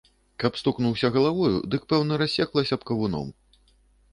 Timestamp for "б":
2.81-2.89